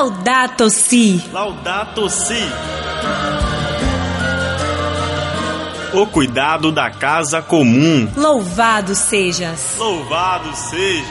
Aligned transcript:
Laudato 0.00 0.70
Si. 0.70 1.22
Laudato 1.30 2.08
Si. 2.08 2.42
O 5.92 6.06
cuidado 6.06 6.72
da 6.72 6.90
casa 6.90 7.42
comum. 7.42 8.10
Louvado 8.16 8.94
sejas. 8.94 9.74
Louvado 9.76 10.56
sejas. 10.56 11.04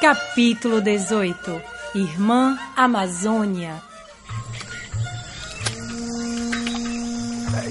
Capítulo 0.00 0.80
18 0.80 1.60
Irmã 1.96 2.56
Amazônia 2.76 3.82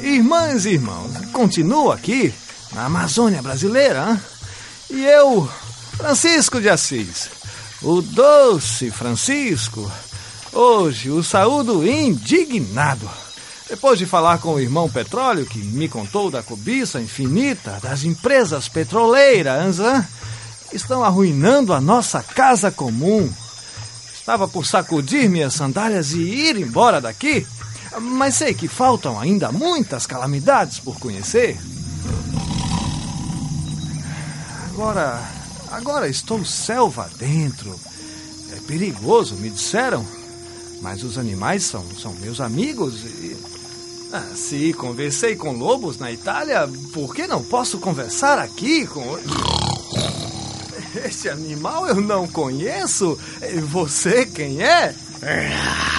Irmãs 0.04 0.66
e 0.66 0.72
irmãos, 0.72 1.14
continuo 1.32 1.94
aqui 1.94 2.34
na 2.74 2.88
Amazônia 2.88 3.42
brasileira. 3.42 4.10
Hein? 4.10 4.22
E 4.90 5.06
eu, 5.06 5.50
Francisco 5.98 6.62
de 6.62 6.70
Assis, 6.70 7.28
o 7.82 8.04
doce 8.04 8.92
Francisco, 8.92 9.92
hoje 10.54 11.10
o 11.10 11.24
saúdo 11.24 11.86
indignado. 11.86 13.10
Depois 13.68 13.98
de 13.98 14.06
falar 14.06 14.38
com 14.38 14.54
o 14.54 14.60
irmão 14.60 14.88
Petróleo, 14.88 15.48
que 15.48 15.58
me 15.58 15.90
contou 15.90 16.30
da 16.30 16.44
cobiça 16.44 17.02
infinita 17.02 17.80
das 17.82 18.04
empresas 18.04 18.70
petroleiras, 18.70 19.80
hein? 19.80 20.06
estão 20.72 21.04
arruinando 21.04 21.74
a 21.74 21.82
nossa 21.82 22.22
casa 22.22 22.72
comum. 22.72 23.28
Estava 24.14 24.48
por 24.48 24.68
sacudir 24.68 25.28
minhas 25.28 25.56
sandálias 25.56 26.12
e 26.12 26.20
ir 26.20 26.58
embora 26.58 27.02
daqui, 27.02 27.46
mas 28.00 28.36
sei 28.36 28.54
que 28.54 28.68
faltam 28.68 29.20
ainda 29.20 29.52
muitas 29.52 30.06
calamidades 30.06 30.80
por 30.80 31.00
conhecer. 31.00 31.60
Agora, 34.70 35.37
agora 35.72 36.08
estou 36.08 36.44
selva 36.46 37.10
dentro. 37.18 37.80
É 38.54 38.60
perigoso, 38.68 39.36
me 39.36 39.50
disseram. 39.50 40.06
Mas 40.82 41.04
os 41.04 41.18
animais 41.18 41.64
são, 41.64 41.84
são 42.00 42.14
meus 42.16 42.40
amigos 42.40 43.04
e. 43.04 43.38
Ah, 44.14 44.36
se 44.36 44.72
conversei 44.74 45.36
com 45.36 45.52
lobos 45.52 45.98
na 45.98 46.10
Itália, 46.10 46.66
por 46.94 47.14
que 47.14 47.28
não 47.28 47.44
posso 47.44 47.78
conversar 47.78 48.40
aqui 48.40 48.88
com. 48.88 49.04
Este 51.04 51.30
animal 51.30 51.88
eu 51.88 52.00
não 52.02 52.28
conheço. 52.28 53.18
Você 53.70 54.26
quem 54.26 54.64
é? 54.64 54.96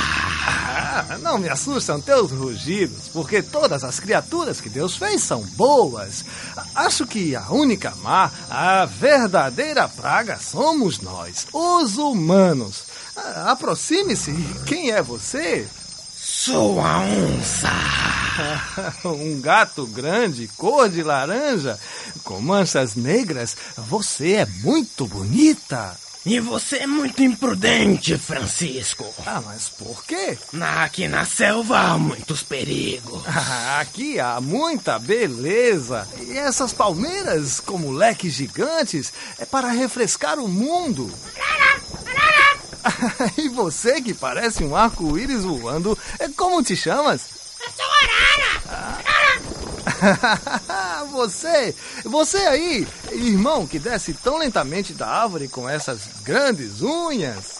Ah, 0.98 1.16
não 1.18 1.38
me 1.38 1.48
assustam 1.48 2.00
teus 2.00 2.32
rugidos, 2.32 3.08
porque 3.12 3.40
todas 3.40 3.84
as 3.84 4.00
criaturas 4.00 4.60
que 4.60 4.68
Deus 4.68 4.96
fez 4.96 5.22
são 5.22 5.42
boas. 5.42 6.24
Acho 6.74 7.06
que 7.06 7.36
a 7.36 7.48
única 7.50 7.92
má, 8.02 8.32
a 8.50 8.84
verdadeira 8.84 9.88
praga 9.88 10.38
somos 10.40 11.00
nós, 11.00 11.46
os 11.52 11.98
humanos. 11.98 12.82
Ah, 13.16 13.52
Aproxime-se. 13.52 14.32
Quem 14.66 14.90
é 14.90 15.00
você? 15.00 15.68
Sou 16.16 16.80
a 16.80 16.98
onça. 16.98 17.68
um 19.06 19.40
gato 19.40 19.86
grande, 19.86 20.48
cor 20.56 20.88
de 20.88 21.02
laranja, 21.02 21.78
com 22.24 22.40
manchas 22.40 22.96
negras. 22.96 23.56
Você 23.88 24.32
é 24.32 24.46
muito 24.46 25.06
bonita. 25.06 25.96
E 26.26 26.40
você 26.40 26.78
é 26.78 26.86
muito 26.86 27.22
imprudente, 27.22 28.18
Francisco. 28.18 29.06
Ah, 29.24 29.40
mas 29.44 29.68
por 29.68 30.04
quê? 30.04 30.36
Aqui 30.82 31.08
na 31.08 31.24
selva 31.24 31.78
há 31.78 31.98
muitos 31.98 32.42
perigos. 32.42 33.22
Aqui 33.80 34.20
há 34.20 34.40
muita 34.40 34.98
beleza. 34.98 36.06
E 36.20 36.36
essas 36.36 36.72
palmeiras, 36.72 37.60
como 37.60 37.92
leques 37.92 38.34
gigantes, 38.34 39.12
é 39.38 39.46
para 39.46 39.68
refrescar 39.68 40.38
o 40.38 40.48
mundo. 40.48 41.12
e 43.36 43.48
você 43.48 44.00
que 44.00 44.14
parece 44.14 44.64
um 44.64 44.76
arco-íris 44.76 45.44
voando, 45.44 45.96
é 46.18 46.28
como 46.28 46.62
te 46.62 46.76
chamas? 46.76 47.37
Você, 51.12 51.74
você 52.04 52.38
aí, 52.38 52.88
irmão 53.10 53.66
que 53.66 53.78
desce 53.78 54.12
tão 54.14 54.38
lentamente 54.38 54.92
da 54.92 55.06
árvore 55.08 55.48
com 55.48 55.68
essas 55.68 56.00
grandes 56.22 56.80
unhas. 56.82 57.58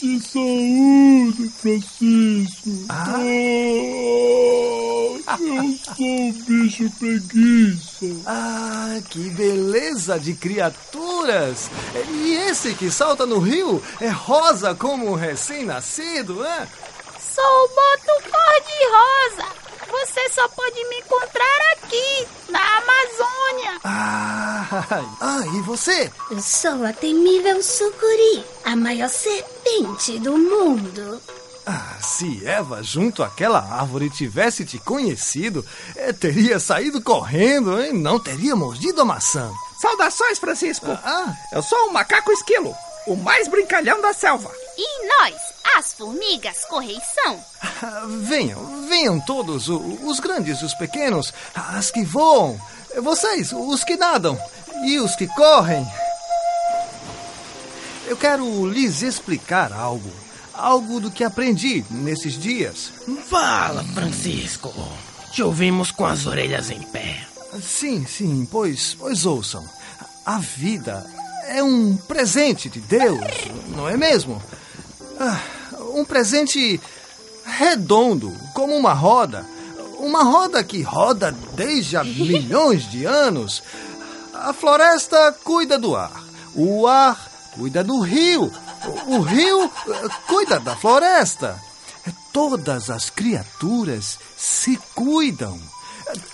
De 0.00 0.20
saúde, 0.20 1.50
Francisco. 1.60 2.70
Ah? 2.88 3.14
Oh, 3.18 5.18
eu 5.40 5.78
sou 5.84 6.06
um 6.06 6.32
bicho 6.32 6.88
preguiça. 6.98 8.06
Ah, 8.26 9.00
que 9.08 9.30
beleza 9.30 10.20
de 10.20 10.34
criaturas! 10.34 11.70
E 12.10 12.32
esse 12.48 12.74
que 12.74 12.90
salta 12.90 13.24
no 13.26 13.38
rio 13.38 13.82
é 14.00 14.08
rosa 14.08 14.74
como 14.74 15.10
um 15.10 15.14
recém-nascido, 15.14 16.34
né? 16.34 16.68
Sou 17.34 17.44
o 17.44 17.68
boto 17.68 18.12
cor-de-rosa. 18.30 19.46
Você 19.90 20.28
só 20.30 20.46
pode 20.48 20.84
me 20.88 20.98
aqui, 21.88 22.28
na 22.48 22.78
Amazônia. 22.78 23.80
Ah, 24.90 25.04
ah, 25.20 25.44
e 25.54 25.60
você? 25.62 26.10
Eu 26.30 26.40
sou 26.40 26.84
a 26.84 26.92
temível 26.92 27.62
sucuri, 27.62 28.44
a 28.64 28.74
maior 28.74 29.08
serpente 29.10 30.18
do 30.18 30.36
mundo. 30.38 31.20
Ah, 31.66 31.96
se 32.00 32.46
Eva, 32.46 32.82
junto 32.82 33.22
àquela 33.22 33.58
árvore, 33.58 34.08
tivesse 34.08 34.64
te 34.64 34.78
conhecido, 34.78 35.64
eh, 35.94 36.14
teria 36.14 36.58
saído 36.58 37.02
correndo 37.02 37.78
e 37.82 37.92
não 37.92 38.18
teria 38.18 38.56
mordido 38.56 39.02
a 39.02 39.04
maçã. 39.04 39.52
Saudações, 39.78 40.38
Francisco! 40.38 40.86
Ah, 40.90 41.34
Eu 41.52 41.62
sou 41.62 41.88
o 41.88 41.92
macaco 41.92 42.32
esquilo, 42.32 42.74
o 43.06 43.14
mais 43.14 43.46
brincalhão 43.48 44.00
da 44.00 44.14
selva. 44.14 44.50
E 44.78 45.06
nós, 45.06 45.34
as 45.76 45.92
formigas 45.92 46.64
correição. 46.64 47.38
ah, 47.82 48.04
venham, 48.22 48.86
venham 48.88 49.20
todos, 49.20 49.68
os 49.68 50.18
grandes 50.20 50.62
e 50.62 50.64
os 50.64 50.72
pequenos, 50.74 51.34
as 51.54 51.90
que 51.90 52.02
voam, 52.02 52.58
vocês, 53.02 53.52
os 53.52 53.84
que 53.84 53.96
nadam 53.98 54.40
e 54.84 54.98
os 54.98 55.16
que 55.16 55.26
correm. 55.26 55.86
Eu 58.06 58.16
quero 58.16 58.66
lhes 58.66 59.02
explicar 59.02 59.72
algo, 59.72 60.10
algo 60.54 61.00
do 61.00 61.10
que 61.10 61.22
aprendi 61.22 61.84
nesses 61.90 62.38
dias. 62.38 62.92
Fala, 63.28 63.84
Francisco. 63.94 64.72
Te 65.32 65.42
ouvimos 65.42 65.90
com 65.90 66.06
as 66.06 66.26
orelhas 66.26 66.70
em 66.70 66.80
pé. 66.80 67.26
Sim, 67.62 68.06
sim, 68.06 68.48
pois, 68.50 68.96
pois 68.98 69.26
ouçam. 69.26 69.64
A 70.24 70.38
vida 70.38 71.04
é 71.48 71.62
um 71.62 71.96
presente 71.96 72.68
de 72.68 72.80
Deus, 72.80 73.20
não 73.68 73.88
é 73.88 73.96
mesmo? 73.96 74.42
Ah, 75.18 75.40
um 75.94 76.04
presente 76.04 76.80
redondo, 77.44 78.32
como 78.54 78.76
uma 78.76 78.92
roda. 78.92 79.44
Uma 79.98 80.22
roda 80.22 80.62
que 80.62 80.80
roda 80.80 81.34
desde 81.54 81.96
há 81.96 82.04
milhões 82.04 82.88
de 82.90 83.04
anos. 83.04 83.62
A 84.38 84.52
floresta 84.52 85.32
cuida 85.44 85.78
do 85.78 85.96
ar. 85.96 86.12
O 86.54 86.86
ar 86.86 87.30
cuida 87.54 87.82
do 87.82 88.00
rio. 88.00 88.50
O 89.06 89.20
rio 89.20 89.64
eh, 89.64 90.08
cuida 90.26 90.60
da 90.60 90.76
floresta. 90.76 91.60
Todas 92.32 92.88
as 92.90 93.10
criaturas 93.10 94.18
se 94.36 94.78
cuidam. 94.94 95.58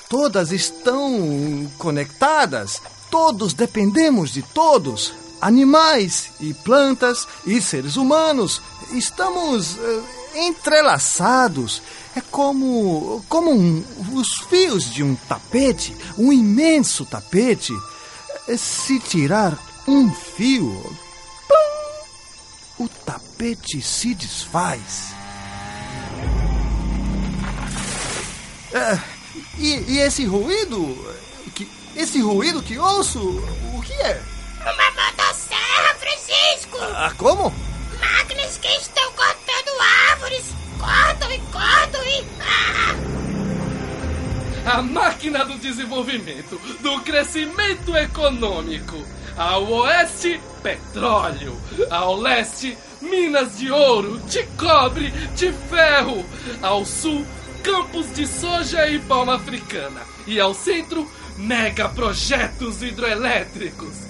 Todas 0.08 0.52
estão 0.52 1.70
conectadas. 1.78 2.80
Todos 3.10 3.54
dependemos 3.54 4.30
de 4.32 4.42
todos. 4.42 5.14
Animais 5.40 6.30
e 6.40 6.52
plantas 6.54 7.26
e 7.46 7.60
seres 7.60 7.96
humanos. 7.96 8.60
Estamos 8.92 9.76
eh, 9.78 10.02
entrelaçados. 10.46 11.82
É 12.14 12.20
como, 12.20 13.24
como 13.28 13.50
um- 13.50 13.82
os 14.14 14.28
fios 14.48 14.88
de 14.90 15.02
um 15.02 15.14
tapete, 15.28 15.96
um 16.16 16.32
imenso 16.32 17.04
tapete. 17.04 17.72
Eh, 18.48 18.56
Se 18.56 18.98
tirar 19.00 19.58
um 19.86 20.12
fio, 20.12 20.70
plum, 21.48 22.84
o 22.84 22.88
tapete 22.88 23.80
se 23.82 24.14
desfaz. 24.14 25.12
É, 28.72 28.98
e, 29.58 29.74
e 29.92 29.98
esse 29.98 30.24
ruído? 30.24 30.78
Que, 31.54 31.70
esse 31.94 32.20
ruído 32.20 32.62
que 32.62 32.76
ouço, 32.78 33.20
o 33.20 33.82
que 33.82 33.92
é? 33.92 34.20
Uma 34.60 34.90
motosserra, 34.90 35.94
Francisco. 36.00 36.78
Ah, 36.80 37.12
como? 37.16 37.52
Máquinas 38.00 38.58
que 38.58 38.68
estão 38.68 39.12
cortando 39.12 39.80
árvores. 40.10 40.44
Cortam 40.78 41.30
e 41.32 41.38
cortam 41.52 42.02
e... 42.04 42.26
Ah! 42.40 42.93
A 44.64 44.80
máquina 44.82 45.44
do 45.44 45.58
desenvolvimento, 45.58 46.58
do 46.80 47.00
crescimento 47.02 47.94
econômico. 47.96 48.96
Ao 49.36 49.70
oeste, 49.70 50.40
petróleo. 50.62 51.60
Ao 51.90 52.16
leste, 52.16 52.76
minas 53.02 53.58
de 53.58 53.70
ouro, 53.70 54.18
de 54.20 54.42
cobre, 54.56 55.10
de 55.36 55.52
ferro. 55.52 56.24
Ao 56.62 56.82
sul, 56.84 57.26
campos 57.62 58.10
de 58.14 58.26
soja 58.26 58.88
e 58.88 58.98
palma 59.00 59.36
africana. 59.36 60.00
E 60.26 60.40
ao 60.40 60.54
centro, 60.54 61.10
mega 61.36 61.88
projetos 61.90 62.82
hidroelétricos. 62.82 64.04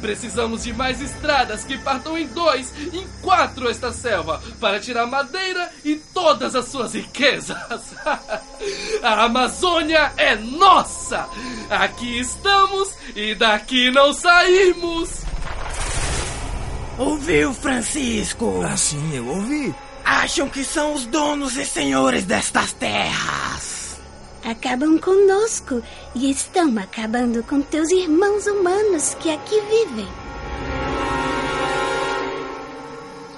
Precisamos 0.00 0.64
de 0.64 0.72
mais 0.72 1.00
estradas 1.00 1.62
que 1.62 1.76
partam 1.76 2.16
em 2.16 2.26
dois, 2.26 2.72
em 2.92 3.06
quatro 3.20 3.68
esta 3.68 3.92
selva, 3.92 4.42
para 4.58 4.80
tirar 4.80 5.06
madeira 5.06 5.70
e 5.84 5.96
todas 5.96 6.56
as 6.56 6.66
suas 6.66 6.94
riquezas. 6.94 7.58
A 9.02 9.24
Amazônia 9.24 10.12
é 10.16 10.34
nossa! 10.36 11.28
Aqui 11.70 12.20
estamos 12.20 12.90
e 13.16 13.34
daqui 13.34 13.90
não 13.90 14.12
saímos! 14.12 15.22
Ouviu, 16.98 17.54
Francisco? 17.54 18.60
Ah, 18.62 18.76
sim, 18.76 19.14
eu 19.14 19.26
ouvi. 19.26 19.74
Acham 20.04 20.48
que 20.48 20.62
são 20.62 20.92
os 20.92 21.06
donos 21.06 21.56
e 21.56 21.64
senhores 21.64 22.24
destas 22.24 22.72
terras. 22.74 23.98
Acabam 24.44 24.98
conosco 24.98 25.82
e 26.14 26.30
estão 26.30 26.76
acabando 26.78 27.42
com 27.42 27.62
teus 27.62 27.90
irmãos 27.90 28.46
humanos 28.46 29.14
que 29.20 29.30
aqui 29.30 29.60
vivem. 29.62 30.08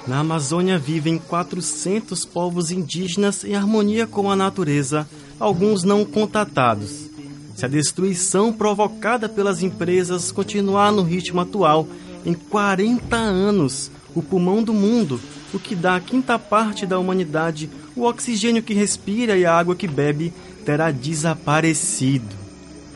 Na 0.06 0.18
Amazônia 0.18 0.78
vivem 0.78 1.16
400 1.16 2.24
povos 2.24 2.72
indígenas 2.72 3.44
em 3.44 3.54
harmonia 3.54 4.04
com 4.04 4.28
a 4.30 4.34
natureza, 4.34 5.08
alguns 5.38 5.84
não 5.84 6.04
contatados. 6.04 7.08
Se 7.54 7.64
a 7.64 7.68
destruição 7.68 8.52
provocada 8.52 9.28
pelas 9.28 9.62
empresas 9.62 10.32
continuar 10.32 10.90
no 10.90 11.02
ritmo 11.02 11.40
atual, 11.40 11.86
em 12.26 12.34
40 12.34 13.14
anos, 13.16 13.92
o 14.14 14.22
pulmão 14.22 14.62
do 14.62 14.74
mundo, 14.74 15.20
o 15.54 15.58
que 15.58 15.76
dá 15.76 15.96
a 15.96 16.00
quinta 16.00 16.36
parte 16.36 16.84
da 16.84 16.98
humanidade, 16.98 17.70
o 17.94 18.02
oxigênio 18.02 18.62
que 18.62 18.74
respira 18.74 19.36
e 19.36 19.44
a 19.44 19.56
água 19.56 19.76
que 19.76 19.86
bebe, 19.86 20.32
terá 20.64 20.90
desaparecido. 20.90 22.34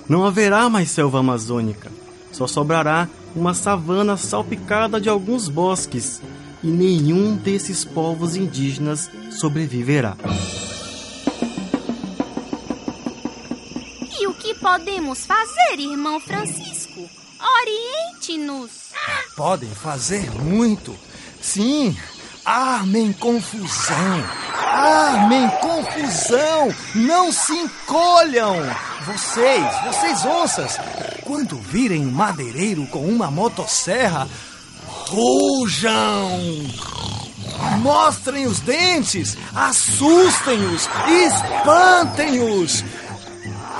Não 0.08 0.24
haverá 0.24 0.68
mais 0.68 0.90
selva 0.90 1.20
amazônica, 1.20 1.90
só 2.32 2.48
sobrará 2.48 3.08
uma 3.34 3.54
savana 3.54 4.16
salpicada 4.16 5.00
de 5.00 5.08
alguns 5.08 5.48
bosques, 5.48 6.22
e 6.62 6.68
nenhum 6.68 7.36
desses 7.36 7.84
povos 7.84 8.36
indígenas 8.36 9.10
sobreviverá. 9.30 10.16
E 14.18 14.26
o 14.26 14.34
que 14.34 14.54
podemos 14.54 15.26
fazer, 15.26 15.78
irmão 15.78 16.18
Francisco? 16.18 17.08
Oriente-nos. 17.60 18.70
Podem 19.36 19.68
fazer 19.68 20.30
muito. 20.42 20.96
Sim, 21.40 21.96
armem 22.44 23.12
confusão. 23.12 24.24
Armem 24.54 25.48
confusão. 25.60 26.74
Não 26.94 27.30
se 27.30 27.52
encolham. 27.52 28.56
Vocês, 29.04 29.64
vocês 29.84 30.24
onças, 30.24 30.78
quando 31.22 31.56
virem 31.56 32.06
um 32.06 32.10
madeireiro 32.10 32.86
com 32.86 33.06
uma 33.06 33.30
motosserra, 33.30 34.28
rujam. 35.08 36.40
Mostrem 37.78 38.46
os 38.46 38.60
dentes, 38.60 39.36
assustem-os, 39.54 40.88
espantem-os. 41.08 42.84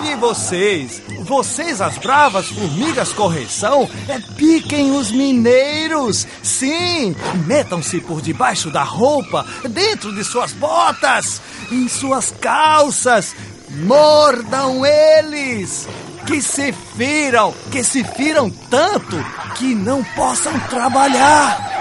E 0.03 0.15
vocês, 0.17 1.03
vocês 1.23 1.81
as 1.81 1.97
bravas 1.97 2.49
formigas 2.49 3.13
correção, 3.13 3.89
é, 4.09 4.19
piquem 4.37 4.93
os 4.93 5.11
mineiros. 5.11 6.27
Sim, 6.43 7.17
metam-se 7.47 8.01
por 8.01 8.21
debaixo 8.21 8.71
da 8.71 8.83
roupa, 8.83 9.47
dentro 9.71 10.15
de 10.15 10.23
suas 10.23 10.53
botas, 10.53 11.41
em 11.73 11.89
suas 11.89 12.31
calças. 12.41 13.35
Mordam 13.71 14.85
eles. 14.85 15.89
Que 16.27 16.43
se 16.43 16.73
firam, 16.73 17.55
que 17.71 17.85
se 17.85 18.03
firam 18.03 18.51
tanto 18.51 19.17
que 19.57 19.75
não 19.75 20.03
possam 20.03 20.59
trabalhar. 20.69 21.77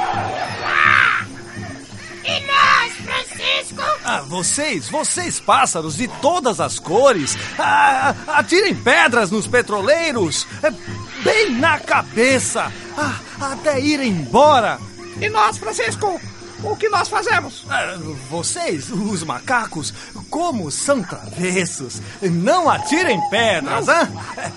E 2.24 2.39
nós, 2.45 2.94
Francisco? 2.94 3.81
Ah, 4.03 4.21
vocês, 4.27 4.88
vocês 4.89 5.39
pássaros 5.39 5.97
de 5.97 6.07
todas 6.07 6.59
as 6.59 6.80
cores, 6.80 7.38
ah, 7.57 8.15
atirem 8.27 8.75
pedras 8.75 9.31
nos 9.31 9.47
petroleiros, 9.47 10.47
é, 10.63 10.71
bem 11.24 11.51
na 11.51 11.80
cabeça, 11.80 12.71
ah, 12.97 13.19
até 13.42 13.80
irem 13.80 14.09
embora. 14.09 14.80
E 15.19 15.30
nós, 15.30 15.57
Francisco? 15.57 16.19
O 16.63 16.75
que 16.75 16.89
nós 16.89 17.07
fazemos? 17.07 17.65
Ah, 17.69 17.95
vocês, 18.30 18.89
os 18.89 19.24
macacos, 19.24 19.94
como 20.35 20.69
são 20.69 21.01
travessos, 21.01 22.01
não 22.21 22.69
atirem 22.69 23.17
pedras, 23.29 23.87
hã? 23.87 24.11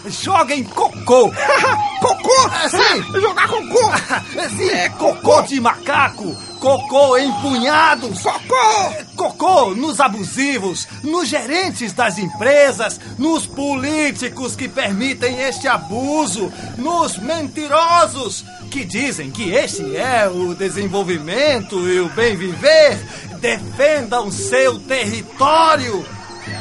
Joguem 0.08 0.64
cocô. 0.64 1.30
cocô? 2.02 2.50
Sim. 2.68 3.20
Jogar 3.20 3.46
cocô? 3.46 3.92
Sim, 4.58 4.70
é 4.70 4.88
cocô 4.88 5.40
de 5.42 5.60
macaco. 5.60 6.36
Cocô 6.60 7.16
empunhados. 7.16 8.22
Cocô! 8.22 9.08
Cocô 9.16 9.74
nos 9.74 10.00
abusivos, 10.00 10.86
nos 11.02 11.28
gerentes 11.28 11.92
das 11.92 12.18
empresas, 12.18 13.00
nos 13.18 13.46
políticos 13.46 14.56
que 14.56 14.68
permitem 14.68 15.40
este 15.40 15.68
abuso, 15.68 16.52
nos 16.76 17.16
mentirosos 17.18 18.44
que 18.70 18.84
dizem 18.84 19.30
que 19.30 19.50
este 19.50 19.96
é 19.96 20.28
o 20.28 20.54
desenvolvimento 20.54 21.88
e 21.88 22.00
o 22.00 22.08
bem 22.10 22.36
viver. 22.36 22.98
Defendam 23.40 24.30
seu 24.30 24.78
território. 24.80 26.04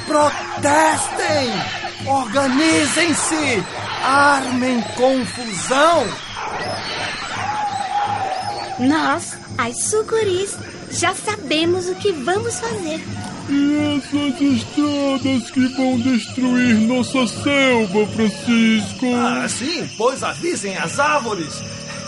Protestem. 0.05 1.51
Organizem-se. 2.05 3.63
Armem 4.03 4.81
confusão. 4.95 6.07
Nós, 8.79 9.36
as 9.57 9.83
sucuris, 9.83 10.57
já 10.91 11.13
sabemos 11.13 11.87
o 11.87 11.95
que 11.95 12.11
vamos 12.11 12.59
fazer. 12.59 13.01
E 13.49 13.97
essas 13.97 14.41
estradas 14.41 15.51
que 15.51 15.67
vão 15.75 15.99
destruir 15.99 16.75
nossa 16.75 17.27
selva, 17.27 18.07
Francisco? 18.13 19.05
Ah, 19.15 19.47
sim, 19.47 19.89
pois 19.97 20.21
avisem 20.21 20.77
as 20.77 20.99
árvores 20.99 21.53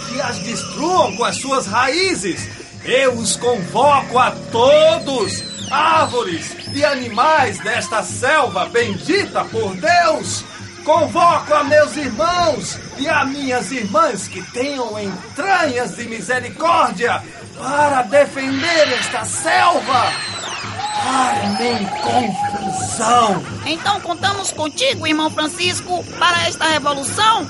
que 0.10 0.20
as 0.22 0.40
destruam 0.40 1.16
com 1.16 1.24
as 1.24 1.38
suas 1.38 1.66
raízes. 1.66 2.48
Eu 2.84 3.14
os 3.14 3.36
convoco 3.36 4.18
a 4.18 4.32
todos, 4.52 5.44
árvores 5.70 6.56
e 6.74 6.84
animais 6.84 7.60
desta 7.60 8.04
selva 8.04 8.66
bendita 8.66 9.44
por 9.46 9.76
Deus. 9.76 10.44
Convoco 10.84 11.54
a 11.54 11.64
meus 11.64 11.96
irmãos 11.96 12.80
e 12.98 13.08
a 13.08 13.26
minhas 13.26 13.72
irmãs 13.72 14.28
que 14.28 14.42
tenham 14.52 15.00
entranhas 15.00 15.96
de 15.96 16.08
misericórdia 16.08 17.22
para 17.58 18.04
defender 18.04 18.94
esta 18.94 19.26
selva. 19.26 20.12
Armem 21.02 21.86
confusão. 22.02 23.44
Então 23.66 24.02
contamos 24.02 24.52
contigo, 24.52 25.08
irmão 25.08 25.30
Francisco, 25.30 26.04
para 26.18 26.48
esta 26.48 26.66
revolução? 26.66 27.48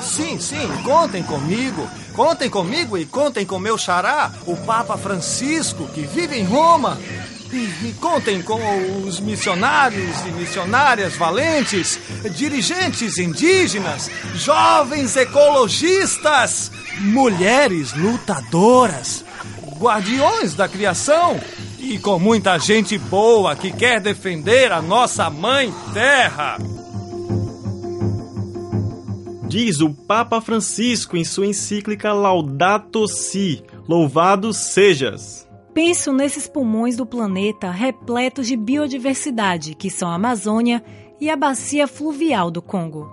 Sim, 0.00 0.38
sim, 0.38 0.68
contem 0.84 1.22
comigo. 1.22 1.88
Contem 2.12 2.50
comigo 2.50 2.98
e 2.98 3.06
contem 3.06 3.46
com 3.46 3.58
meu 3.58 3.78
xará, 3.78 4.30
o 4.46 4.54
Papa 4.54 4.98
Francisco, 4.98 5.88
que 5.88 6.02
vive 6.02 6.38
em 6.38 6.44
Roma. 6.44 6.98
E, 7.52 7.92
contem 8.00 8.40
com 8.40 8.58
os 9.04 9.20
missionários 9.20 10.20
e 10.26 10.30
missionárias 10.32 11.16
valentes, 11.16 12.00
dirigentes 12.34 13.18
indígenas, 13.18 14.10
jovens 14.34 15.16
ecologistas, 15.16 16.72
mulheres 17.00 17.92
lutadoras, 17.92 19.22
guardiões 19.78 20.54
da 20.54 20.66
criação 20.66 21.38
e 21.78 21.98
com 21.98 22.18
muita 22.18 22.58
gente 22.58 22.96
boa 22.96 23.54
que 23.54 23.70
quer 23.70 24.00
defender 24.00 24.72
a 24.72 24.80
nossa 24.80 25.28
mãe 25.28 25.74
terra. 25.92 26.56
Diz 29.46 29.80
o 29.80 29.90
Papa 29.90 30.40
Francisco 30.40 31.18
em 31.18 31.24
sua 31.24 31.46
encíclica 31.46 32.14
Laudato 32.14 33.06
Si, 33.06 33.62
louvado 33.86 34.54
sejas. 34.54 35.51
Penso 35.74 36.12
nesses 36.12 36.46
pulmões 36.46 36.96
do 36.96 37.06
planeta 37.06 37.70
repletos 37.70 38.46
de 38.46 38.56
biodiversidade, 38.56 39.74
que 39.74 39.88
são 39.88 40.10
a 40.10 40.16
Amazônia 40.16 40.84
e 41.18 41.30
a 41.30 41.36
bacia 41.36 41.86
fluvial 41.86 42.50
do 42.50 42.60
Congo. 42.60 43.10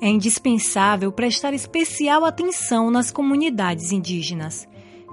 É 0.00 0.08
indispensável 0.08 1.12
prestar 1.12 1.54
especial 1.54 2.24
atenção 2.24 2.90
nas 2.90 3.12
comunidades 3.12 3.92
indígenas. 3.92 4.66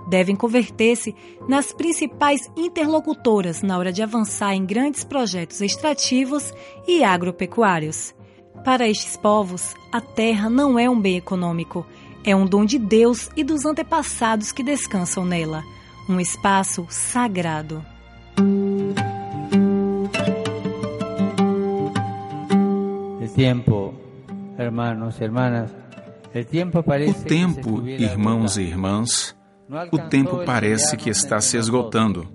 Devem 0.09 0.35
converter-se 0.35 1.13
nas 1.47 1.71
principais 1.71 2.49
interlocutoras 2.55 3.61
na 3.61 3.77
hora 3.77 3.91
de 3.91 4.01
avançar 4.01 4.55
em 4.55 4.65
grandes 4.65 5.03
projetos 5.03 5.61
extrativos 5.61 6.51
e 6.87 7.03
agropecuários. 7.03 8.15
Para 8.63 8.89
estes 8.89 9.15
povos, 9.15 9.75
a 9.91 10.01
terra 10.01 10.49
não 10.49 10.79
é 10.79 10.89
um 10.89 10.99
bem 10.99 11.17
econômico, 11.17 11.85
é 12.23 12.35
um 12.35 12.45
dom 12.45 12.65
de 12.65 12.79
Deus 12.79 13.29
e 13.35 13.43
dos 13.43 13.65
antepassados 13.65 14.51
que 14.51 14.63
descansam 14.63 15.23
nela 15.23 15.63
um 16.09 16.19
espaço 16.19 16.85
sagrado. 16.89 17.83
El 23.21 23.29
tiempo, 23.33 23.93
hermanos 24.57 25.19
hermanas, 25.21 25.71
O 27.07 27.13
tempo, 27.23 27.87
irmãos 27.87 28.57
e 28.57 28.61
irmãs, 28.61 29.35
o 29.91 29.97
tempo 29.97 30.43
parece 30.45 30.95
que 30.95 31.09
está 31.09 31.41
se 31.41 31.57
esgotando. 31.57 32.27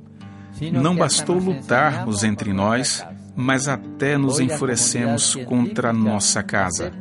Não 0.72 0.96
bastou 0.96 1.38
lutarmos 1.38 2.24
entre 2.24 2.52
nós, 2.52 3.04
mas 3.34 3.68
até 3.68 4.18
nos 4.18 4.40
enfurecemos 4.40 5.34
contra 5.46 5.92
nossa 5.92 6.42
casa. 6.42 6.92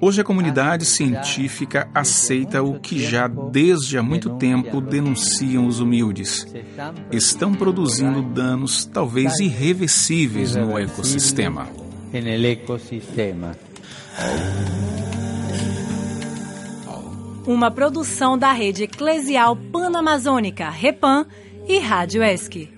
Hoje 0.00 0.20
a 0.20 0.24
comunidade 0.24 0.84
científica 0.84 1.88
aceita 1.94 2.62
o 2.62 2.78
que 2.78 2.98
já 2.98 3.26
desde 3.26 3.98
há 3.98 4.02
muito 4.02 4.30
tempo 4.36 4.80
denunciam 4.80 5.66
os 5.66 5.80
humildes. 5.80 6.46
Estão 7.10 7.54
produzindo 7.54 8.22
danos 8.22 8.84
talvez 8.84 9.38
irreversíveis 9.40 10.54
no 10.54 10.78
ecossistema. 10.78 11.68
Uma 17.46 17.70
produção 17.70 18.36
da 18.36 18.52
rede 18.52 18.84
eclesial 18.84 19.56
panamazônica, 19.56 20.68
Repan 20.68 21.26
e 21.66 21.78
Rádio 21.78 22.22
ESC. 22.22 22.68